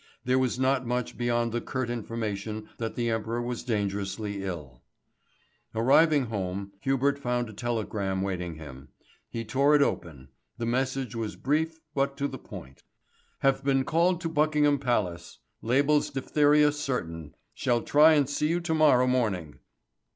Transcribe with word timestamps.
There 0.25 0.39
was 0.39 0.57
not 0.57 0.83
much 0.87 1.15
beyond 1.15 1.51
the 1.51 1.61
curt 1.61 1.87
information 1.91 2.69
that 2.79 2.95
the 2.95 3.11
Emperor 3.11 3.39
was 3.39 3.61
dangerously 3.61 4.43
ill. 4.43 4.81
Arrived 5.75 6.29
home 6.29 6.71
Hubert 6.79 7.19
found 7.19 7.49
a 7.51 7.53
telegram 7.53 8.23
awaiting 8.23 8.55
him. 8.55 8.87
He 9.29 9.45
tore 9.45 9.75
it 9.75 9.83
open. 9.83 10.29
The 10.57 10.65
message 10.65 11.13
was 11.15 11.35
brief 11.35 11.81
but 11.93 12.17
to 12.17 12.27
the 12.27 12.39
point. 12.39 12.81
"Have 13.41 13.63
been 13.63 13.83
called 13.83 14.15
in 14.15 14.19
to 14.21 14.29
Buckingham 14.29 14.79
Palace, 14.79 15.37
Label's 15.61 16.09
diphtheria 16.09 16.71
certain. 16.71 17.35
Shall 17.53 17.83
try 17.83 18.13
and 18.13 18.27
see 18.27 18.47
you 18.47 18.59
to 18.59 18.73
morrow 18.73 19.05
morning. 19.05 19.59